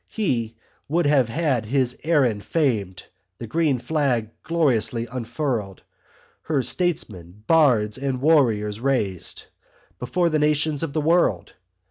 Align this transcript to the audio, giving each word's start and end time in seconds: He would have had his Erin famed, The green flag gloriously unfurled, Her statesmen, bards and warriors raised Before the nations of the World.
He 0.07 0.55
would 0.89 1.05
have 1.05 1.29
had 1.29 1.67
his 1.67 1.95
Erin 2.03 2.41
famed, 2.41 3.03
The 3.37 3.45
green 3.45 3.77
flag 3.77 4.31
gloriously 4.41 5.05
unfurled, 5.05 5.83
Her 6.41 6.63
statesmen, 6.63 7.43
bards 7.45 7.99
and 7.99 8.19
warriors 8.19 8.79
raised 8.79 9.43
Before 9.99 10.31
the 10.31 10.39
nations 10.39 10.81
of 10.81 10.93
the 10.93 11.01
World. 11.01 11.53